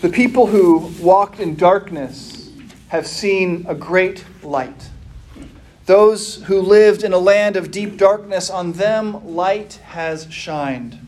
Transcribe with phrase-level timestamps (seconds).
[0.00, 2.52] The people who walked in darkness
[2.86, 4.90] have seen a great light.
[5.86, 11.04] Those who lived in a land of deep darkness, on them light has shined.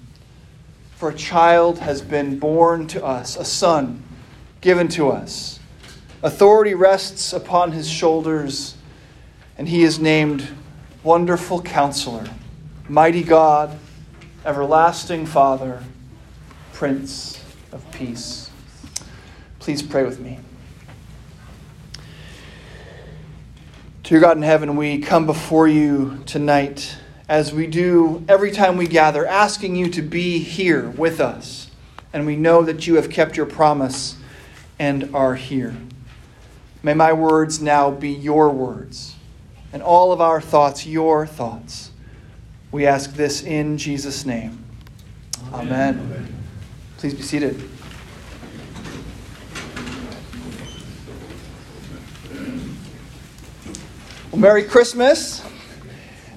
[0.97, 4.03] For a child has been born to us, a son
[4.61, 5.61] given to us.
[6.25, 8.75] Authority rests upon his shoulders,
[9.57, 10.49] and he is named
[11.05, 12.29] Wonderful Counselor,
[12.89, 13.79] Mighty God,
[14.45, 15.85] Everlasting Father,
[16.73, 18.50] Prince of Peace.
[19.71, 20.37] Please pray with me.
[24.03, 26.97] Dear God in heaven, we come before you tonight
[27.29, 31.71] as we do every time we gather, asking you to be here with us.
[32.13, 34.17] And we know that you have kept your promise
[34.81, 35.77] and are here.
[36.83, 39.15] May my words now be your words,
[39.73, 41.93] and all of our thoughts your thoughts.
[42.73, 44.65] We ask this in Jesus' name.
[45.53, 46.01] Amen.
[46.01, 46.35] Amen.
[46.97, 47.71] Please be seated.
[54.41, 55.47] Merry Christmas.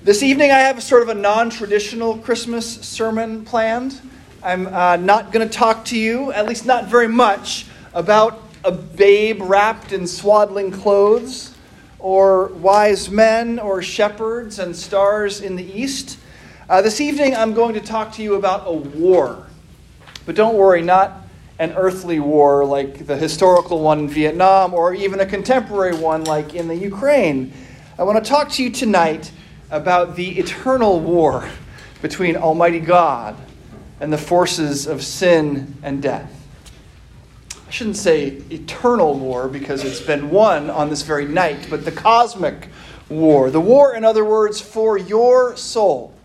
[0.04, 4.02] This evening I have a sort of a non traditional Christmas sermon planned.
[4.44, 8.74] I'm uh, not going to talk to you, at least not very much, about a
[8.74, 11.56] babe wrapped in swaddling clothes,
[11.98, 16.20] or wise men, or shepherds and stars in the east.
[16.68, 19.48] Uh, this evening I'm going to talk to you about a war.
[20.26, 21.22] But don't worry, not
[21.58, 26.54] an earthly war like the historical one in Vietnam, or even a contemporary one like
[26.54, 27.54] in the Ukraine.
[27.96, 29.32] I want to talk to you tonight
[29.70, 31.48] about the eternal war
[32.02, 33.36] between Almighty God
[34.00, 36.32] and the forces of sin and death.
[37.68, 41.92] I shouldn't say eternal war because it's been won on this very night, but the
[41.92, 42.70] cosmic
[43.10, 43.52] war.
[43.52, 46.16] The war, in other words, for your soul.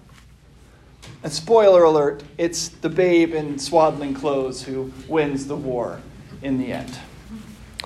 [1.23, 6.01] And spoiler alert, it's the babe in swaddling clothes who wins the war
[6.41, 6.99] in the end.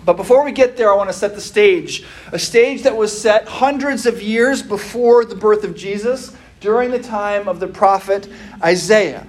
[0.05, 2.05] But before we get there, I want to set the stage.
[2.33, 6.99] A stage that was set hundreds of years before the birth of Jesus, during the
[6.99, 8.29] time of the prophet
[8.63, 9.27] Isaiah.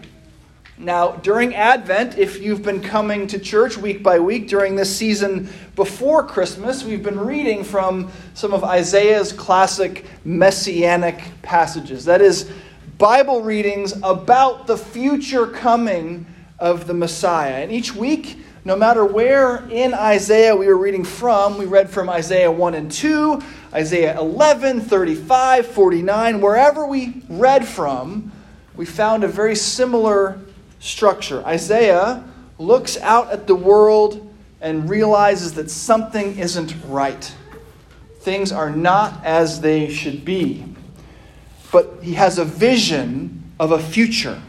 [0.77, 5.49] Now, during Advent, if you've been coming to church week by week during this season
[5.75, 12.05] before Christmas, we've been reading from some of Isaiah's classic messianic passages.
[12.05, 12.51] That is,
[12.97, 16.25] Bible readings about the future coming
[16.59, 17.63] of the Messiah.
[17.63, 22.09] And each week, no matter where in Isaiah we were reading from, we read from
[22.09, 23.41] Isaiah 1 and 2,
[23.73, 28.31] Isaiah 11, 35, 49, wherever we read from,
[28.75, 30.39] we found a very similar
[30.79, 31.43] structure.
[31.45, 32.23] Isaiah
[32.57, 37.35] looks out at the world and realizes that something isn't right.
[38.19, 40.63] Things are not as they should be.
[41.69, 44.41] But he has a vision of a future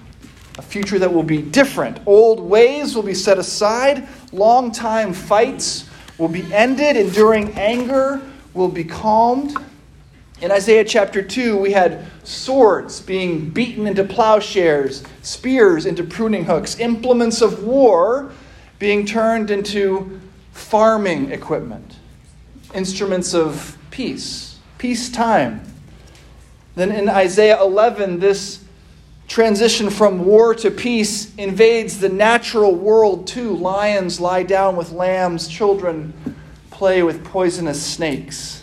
[0.59, 2.00] a future that will be different.
[2.06, 5.88] Old ways will be set aside, long time fights
[6.19, 8.20] will be ended, enduring anger
[8.53, 9.56] will be calmed.
[10.41, 16.78] In Isaiah chapter 2, we had swords being beaten into plowshares, spears into pruning hooks,
[16.78, 18.32] implements of war
[18.78, 20.20] being turned into
[20.53, 21.97] farming equipment,
[22.75, 25.60] instruments of peace, peacetime.
[26.75, 28.63] Then in Isaiah 11, this
[29.28, 33.56] transition from war to peace invades the natural world too.
[33.56, 36.12] Lions lie down with lambs, children
[36.70, 38.62] play with poisonous snakes.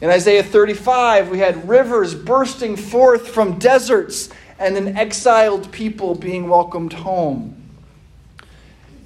[0.00, 6.48] In Isaiah 35, we had rivers bursting forth from deserts and an exiled people being
[6.48, 7.54] welcomed home.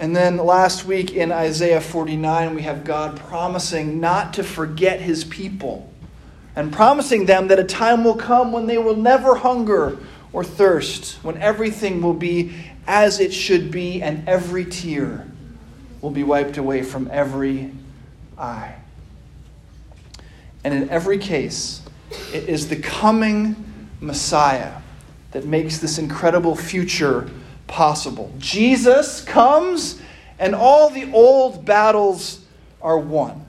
[0.00, 5.24] And then last week in Isaiah 49, we have God promising not to forget his
[5.24, 5.92] people
[6.56, 9.98] and promising them that a time will come when they will never hunger
[10.32, 12.54] or thirst, when everything will be
[12.86, 15.26] as it should be and every tear
[16.00, 17.72] will be wiped away from every
[18.38, 18.74] eye.
[20.64, 21.82] And in every case,
[22.32, 24.74] it is the coming Messiah
[25.32, 27.30] that makes this incredible future
[27.66, 28.32] possible.
[28.38, 30.00] Jesus comes,
[30.38, 32.44] and all the old battles
[32.82, 33.44] are won.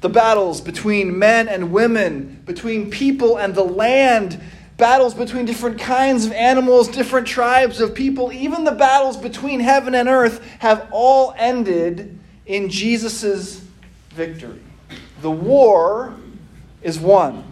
[0.00, 4.40] The battles between men and women, between people and the land,
[4.80, 9.94] battles between different kinds of animals, different tribes of people, even the battles between heaven
[9.94, 13.62] and earth have all ended in Jesus'
[14.10, 14.60] victory.
[15.20, 16.16] The war
[16.82, 17.49] is won.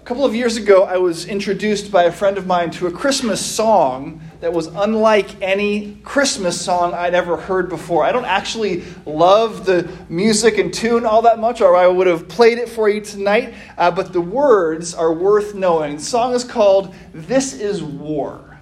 [0.00, 2.90] A couple of years ago, I was introduced by a friend of mine to a
[2.90, 8.02] Christmas song that was unlike any Christmas song I'd ever heard before.
[8.02, 12.28] I don't actually love the music and tune all that much, or I would have
[12.28, 15.96] played it for you tonight, uh, but the words are worth knowing.
[15.96, 18.58] The song is called This Is War,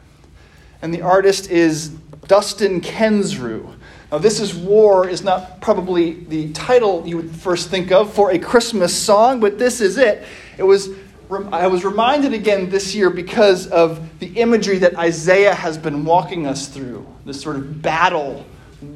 [0.83, 1.91] and the artist is
[2.27, 3.77] Dustin Kensrue.
[4.11, 8.33] Now, This is War is not probably the title you would first think of for
[8.33, 10.27] a Christmas song, but this is it.
[10.57, 10.91] It was
[11.31, 16.47] I was reminded again this year because of the imagery that Isaiah has been walking
[16.47, 18.47] us through, this sort of battle,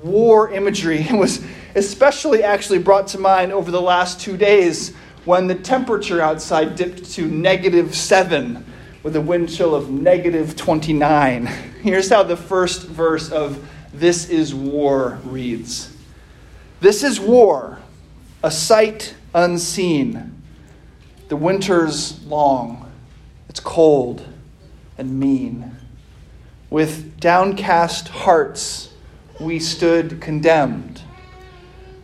[0.03, 1.07] war imagery.
[1.13, 1.45] Was
[1.75, 4.95] especially actually brought to mind over the last two days
[5.27, 8.65] when the temperature outside dipped to negative seven
[9.03, 11.47] with a wind chill of negative 29.
[11.83, 15.95] Here's how the first verse of This is War reads
[16.81, 17.79] This is war,
[18.43, 20.32] a sight unseen
[21.33, 22.93] the winter's long,
[23.49, 24.23] it's cold
[24.99, 25.75] and mean.
[26.69, 28.93] With downcast hearts,
[29.41, 31.01] we stood condemned.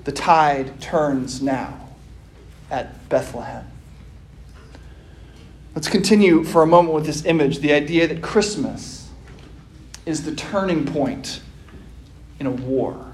[0.05, 1.91] The tide turns now
[2.71, 3.67] at Bethlehem.
[5.75, 9.11] Let's continue for a moment with this image the idea that Christmas
[10.07, 11.43] is the turning point
[12.41, 13.13] in a war.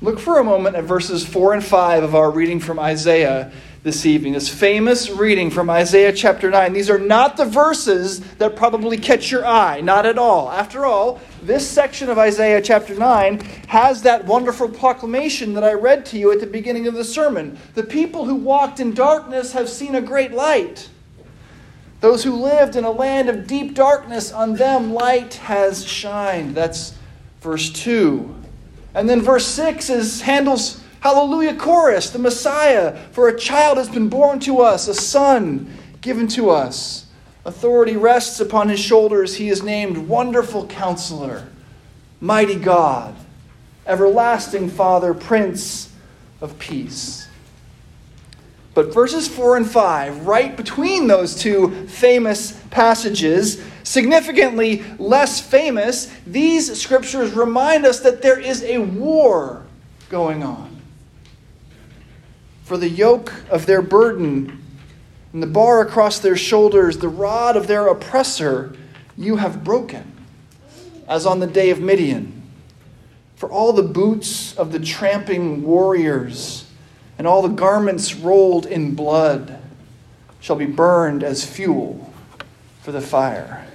[0.00, 4.06] Look for a moment at verses 4 and 5 of our reading from Isaiah this
[4.06, 4.32] evening.
[4.34, 6.72] This famous reading from Isaiah chapter 9.
[6.72, 10.52] These are not the verses that probably catch your eye, not at all.
[10.52, 16.06] After all, this section of Isaiah chapter 9 has that wonderful proclamation that I read
[16.06, 17.58] to you at the beginning of the sermon.
[17.74, 20.88] The people who walked in darkness have seen a great light.
[22.00, 26.54] Those who lived in a land of deep darkness, on them light has shined.
[26.54, 26.94] That's
[27.40, 28.32] verse 2.
[28.94, 34.08] And then verse 6 is Handel's Hallelujah chorus, the Messiah, for a child has been
[34.08, 37.06] born to us, a son given to us.
[37.44, 39.34] Authority rests upon his shoulders.
[39.34, 41.48] He is named Wonderful Counselor,
[42.20, 43.16] Mighty God,
[43.84, 45.92] Everlasting Father, Prince
[46.40, 47.26] of Peace.
[48.72, 56.80] But verses 4 and 5, right between those two famous passages, significantly less famous, these
[56.80, 59.64] scriptures remind us that there is a war
[60.08, 60.71] going on
[62.72, 64.58] for the yoke of their burden
[65.34, 68.74] and the bar across their shoulders, the rod of their oppressor,
[69.14, 70.10] you have broken,
[71.06, 72.42] as on the day of Midian.
[73.36, 76.64] For all the boots of the tramping warriors
[77.18, 79.60] and all the garments rolled in blood
[80.40, 82.10] shall be burned as fuel
[82.80, 83.66] for the fire.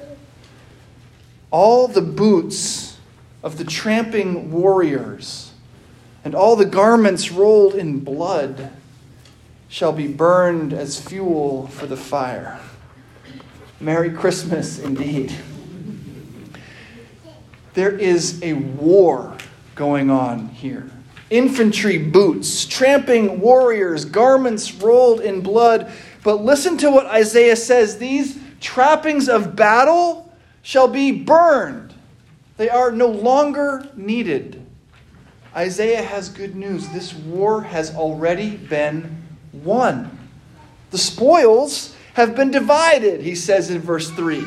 [1.51, 2.97] All the boots
[3.43, 5.51] of the tramping warriors
[6.25, 8.71] and all the garments rolled in blood
[9.69, 12.59] shall be burned as fuel for the fire.
[13.79, 15.33] Merry Christmas indeed.
[17.73, 19.37] There is a war
[19.75, 20.89] going on here.
[21.29, 25.91] Infantry boots, tramping warriors, garments rolled in blood.
[26.23, 31.93] But listen to what Isaiah says these trappings of battle shall be burned,
[32.57, 34.65] they are no longer needed.
[35.55, 36.89] Isaiah has good news.
[36.89, 39.16] This war has already been
[39.63, 40.29] won.
[40.91, 44.43] The spoils have been divided, he says in verse 3.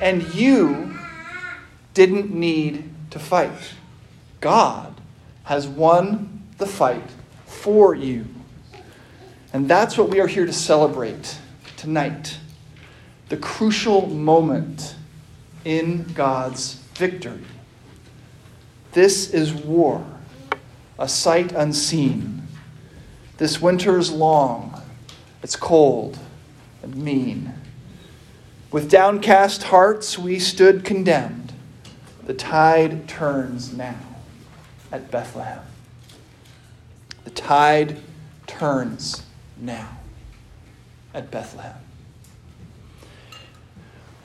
[0.00, 0.94] And you
[1.94, 3.74] didn't need to fight.
[4.40, 5.00] God
[5.44, 7.10] has won the fight
[7.46, 8.26] for you.
[9.52, 11.38] And that's what we are here to celebrate
[11.76, 12.38] tonight
[13.30, 14.96] the crucial moment
[15.64, 17.44] in God's victory.
[18.92, 20.04] This is war,
[20.98, 22.39] a sight unseen
[23.40, 24.82] this winter is long,
[25.42, 26.18] it's cold
[26.82, 27.54] and mean.
[28.70, 31.54] With downcast hearts, we stood condemned.
[32.26, 33.98] The tide turns now
[34.92, 35.62] at Bethlehem.
[37.24, 37.96] The tide
[38.46, 39.22] turns
[39.56, 39.88] now
[41.14, 41.76] at Bethlehem.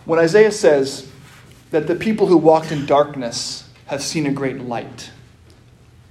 [0.03, 1.09] When Isaiah says
[1.71, 5.11] that the people who walked in darkness have seen a great light,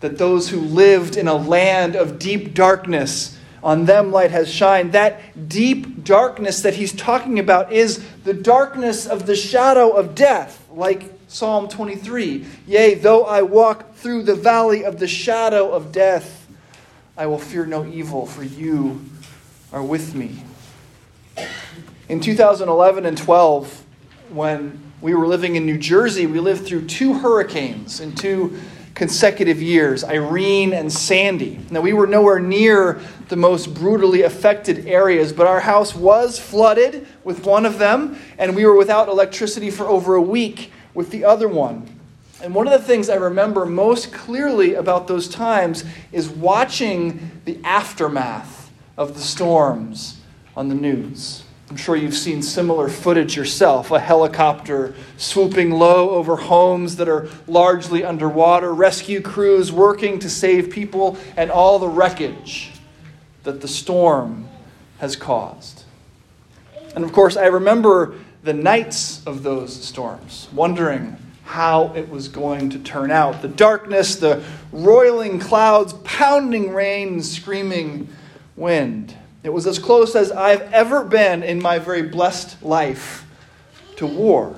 [0.05, 4.93] that those who lived in a land of deep darkness, on them light has shined.
[4.93, 10.63] That deep darkness that he's talking about is the darkness of the shadow of death,
[10.71, 12.45] like Psalm 23.
[12.67, 16.47] Yea, though I walk through the valley of the shadow of death,
[17.17, 19.07] I will fear no evil, for you
[19.73, 20.43] are with me.
[22.11, 23.85] In 2011 and 12,
[24.29, 28.61] when we were living in New Jersey, we lived through two hurricanes and two
[28.95, 31.61] consecutive years Irene and Sandy.
[31.71, 37.07] Now, we were nowhere near the most brutally affected areas, but our house was flooded
[37.25, 41.25] with one of them, and we were without electricity for over a week with the
[41.25, 41.89] other one.
[42.43, 47.59] And one of the things I remember most clearly about those times is watching the
[47.65, 50.21] aftermath of the storms
[50.57, 51.44] on the news.
[51.75, 57.29] I'm sure you've seen similar footage yourself a helicopter swooping low over homes that are
[57.49, 62.71] largely underwater, rescue crews working to save people, and all the wreckage
[63.43, 64.49] that the storm
[64.99, 65.83] has caused.
[66.95, 68.15] And of course, I remember
[68.45, 73.43] the nights of those storms, wondering how it was going to turn out.
[73.43, 78.07] The darkness, the roiling clouds, pounding rain, screaming
[78.55, 79.17] wind.
[79.45, 83.27] It was as close as I've ever been in my very blessed life
[83.97, 84.57] to war.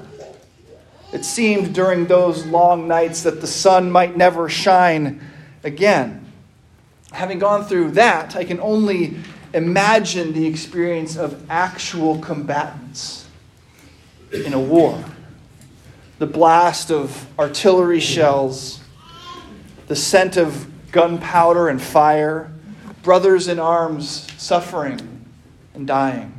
[1.12, 5.20] It seemed during those long nights that the sun might never shine
[5.64, 6.24] again.
[7.10, 9.16] Having gone through that, I can only
[9.52, 13.26] imagine the experience of actual combatants
[14.32, 15.04] in a war.
[16.20, 18.80] The blast of artillery shells,
[19.88, 22.52] the scent of gunpowder and fire,
[23.06, 25.24] brothers in arms suffering
[25.74, 26.34] and dying.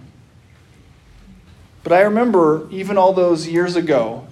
[1.82, 4.28] But I remember, even all those years ago,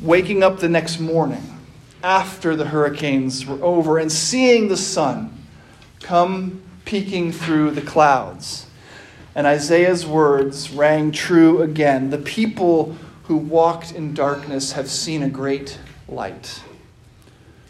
[0.00, 1.42] waking up the next morning
[2.00, 5.36] after the hurricanes were over and seeing the sun
[5.98, 8.66] come peeking through the clouds.
[9.34, 12.10] And Isaiah's words rang true again.
[12.10, 16.62] The people who walked in darkness have seen a great light.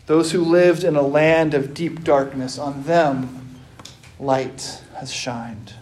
[0.05, 3.48] Those who lived in a land of deep darkness, on them
[4.19, 5.75] light has shined.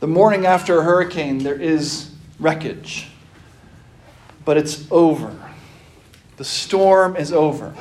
[0.00, 3.08] The morning after a hurricane, there is wreckage,
[4.44, 5.34] but it's over.
[6.36, 7.74] The storm is over.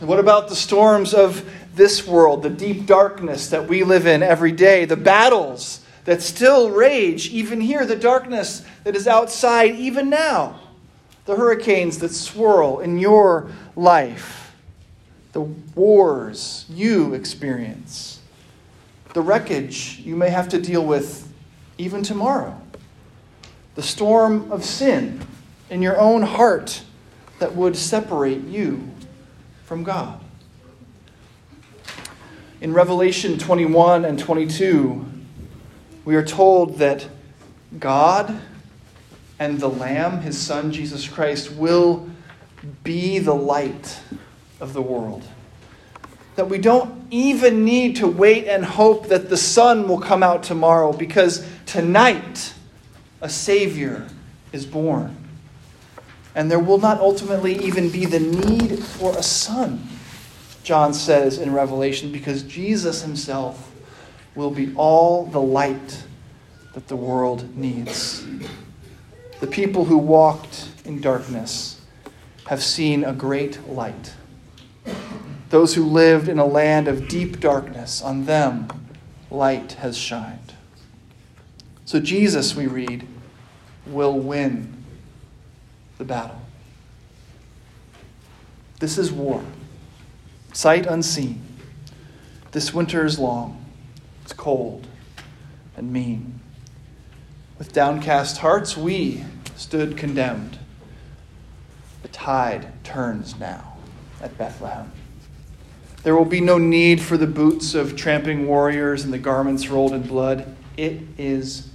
[0.00, 4.22] And what about the storms of this world, the deep darkness that we live in
[4.22, 10.10] every day, the battles that still rage even here, the darkness that is outside even
[10.10, 10.60] now,
[11.24, 14.43] the hurricanes that swirl in your life,
[15.34, 15.42] the
[15.74, 18.20] wars you experience,
[19.14, 21.28] the wreckage you may have to deal with
[21.76, 22.56] even tomorrow,
[23.74, 25.20] the storm of sin
[25.70, 26.84] in your own heart
[27.40, 28.88] that would separate you
[29.64, 30.20] from God.
[32.60, 35.04] In Revelation 21 and 22,
[36.04, 37.08] we are told that
[37.80, 38.40] God
[39.40, 42.08] and the Lamb, his Son, Jesus Christ, will
[42.84, 43.98] be the light
[44.60, 45.24] of the world.
[46.36, 50.42] That we don't even need to wait and hope that the sun will come out
[50.42, 52.54] tomorrow because tonight
[53.20, 54.06] a Savior
[54.52, 55.16] is born.
[56.34, 59.88] And there will not ultimately even be the need for a sun
[60.64, 63.70] John says in Revelation, because Jesus himself
[64.34, 66.02] will be all the light
[66.72, 68.24] that the world needs.
[69.40, 71.82] The people who walked in darkness
[72.46, 74.14] have seen a great light.
[75.54, 78.66] Those who lived in a land of deep darkness, on them
[79.30, 80.54] light has shined.
[81.84, 83.06] So Jesus, we read,
[83.86, 84.82] will win
[85.96, 86.40] the battle.
[88.80, 89.44] This is war
[90.52, 91.40] sight unseen.
[92.50, 93.64] This winter is long,
[94.24, 94.88] it's cold
[95.76, 96.40] and mean.
[97.60, 100.58] With downcast hearts, we stood condemned.
[102.02, 103.76] The tide turns now
[104.20, 104.90] at Bethlehem.
[106.04, 109.92] There will be no need for the boots of tramping warriors and the garments rolled
[109.92, 110.54] in blood.
[110.76, 111.68] It is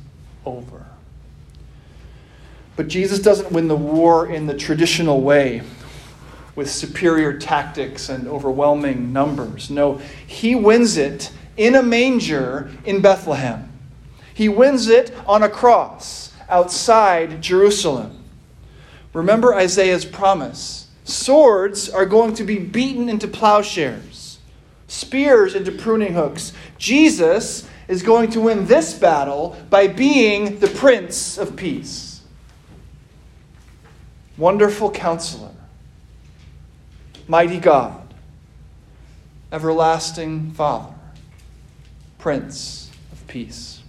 [0.46, 0.86] over.
[2.76, 5.64] But Jesus doesn't win the war in the traditional way
[6.56, 9.70] with superior tactics and overwhelming numbers.
[9.70, 13.72] No, he wins it in a manger in Bethlehem.
[14.34, 18.24] He wins it on a cross outside Jerusalem.
[19.14, 24.09] Remember Isaiah's promise swords are going to be beaten into plowshares,
[24.90, 26.52] spears into pruning hooks.
[26.78, 32.22] Jesus is going to win this battle by being the Prince of Peace.
[34.38, 35.52] Wonderful counselor
[37.28, 38.14] Mighty God,
[39.52, 40.96] Everlasting Father,
[42.18, 43.84] Prince of Peace.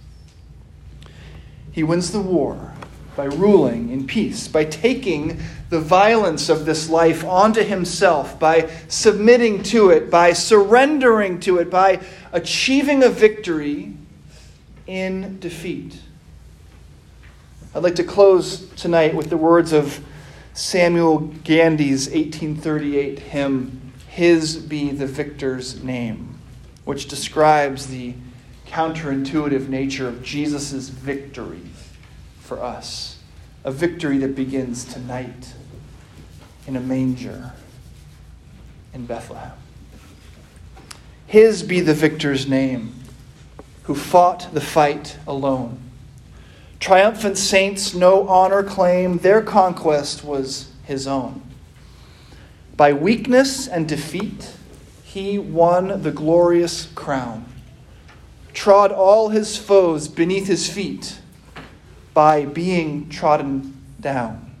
[1.71, 2.73] He wins the war
[3.15, 5.39] by ruling in peace, by taking
[5.69, 11.69] the violence of this life onto himself, by submitting to it, by surrendering to it,
[11.69, 12.01] by
[12.31, 13.93] achieving a victory
[14.87, 15.99] in defeat.
[17.73, 20.03] I'd like to close tonight with the words of
[20.53, 26.37] Samuel Gandy's 1838 hymn, His Be the Victor's Name,
[26.83, 28.13] which describes the
[28.67, 31.70] counterintuitive nature of Jesus' victory
[32.51, 33.17] for us.
[33.63, 35.53] A victory that begins tonight
[36.67, 37.53] in a manger
[38.93, 39.53] in Bethlehem.
[41.25, 42.93] His be the victor's name,
[43.83, 45.79] who fought the fight alone,
[46.81, 51.41] Triumphant saints no honor claim, their conquest was his own.
[52.75, 54.51] By weakness and defeat,
[55.05, 57.45] he won the glorious crown,
[58.51, 61.21] trod all his foes beneath his feet
[62.13, 64.51] by being trodden down.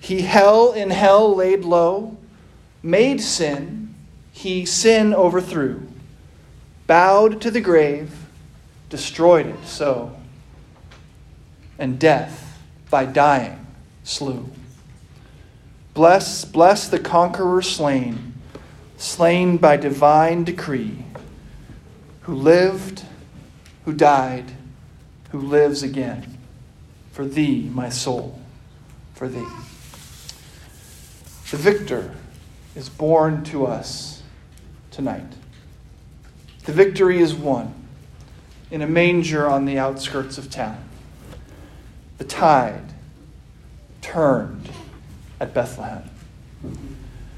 [0.00, 2.16] He hell in hell laid low,
[2.82, 3.94] made sin,
[4.32, 5.82] he sin overthrew,
[6.86, 8.26] bowed to the grave,
[8.90, 10.16] destroyed it so,
[11.78, 12.60] and death
[12.90, 13.66] by dying
[14.04, 14.48] slew.
[15.94, 18.34] Bless, bless the conqueror slain,
[18.98, 21.04] slain by divine decree,
[22.20, 23.04] who lived,
[23.84, 24.52] who died,
[25.30, 26.38] who lives again.
[27.12, 28.38] For thee, my soul,
[29.14, 29.46] for thee.
[31.50, 32.14] The victor
[32.74, 34.22] is born to us
[34.90, 35.32] tonight.
[36.64, 37.72] The victory is won
[38.70, 40.82] in a manger on the outskirts of town.
[42.18, 42.92] The tide
[44.02, 44.68] turned
[45.40, 46.02] at Bethlehem.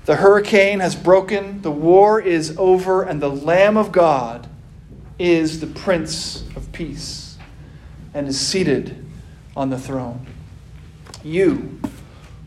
[0.07, 4.49] The hurricane has broken, the war is over, and the Lamb of God
[5.18, 7.28] is the Prince of Peace
[8.15, 9.05] and is seated
[9.57, 10.27] on the throne.
[11.23, 11.81] You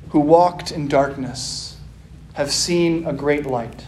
[0.10, 1.78] who walked in darkness
[2.34, 3.86] have seen a great light.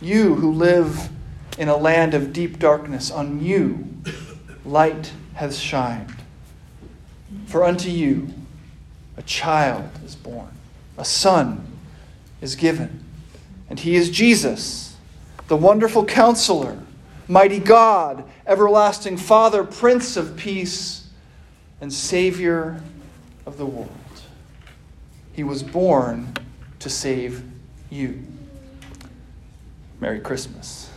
[0.00, 1.10] You who live
[1.58, 3.88] in a land of deep darkness, on you
[4.64, 6.14] light has shined.
[7.46, 8.28] For unto you
[9.16, 10.50] a child is born,
[10.96, 11.66] a son
[12.40, 13.04] is given,
[13.68, 14.96] and he is Jesus,
[15.48, 16.78] the wonderful counselor,
[17.28, 21.08] mighty God, everlasting Father, Prince of Peace,
[21.80, 22.82] and Savior
[23.46, 23.90] of the world.
[25.32, 26.32] He was born
[26.80, 27.44] to save
[27.90, 28.24] you.
[30.00, 30.87] Merry Christmas.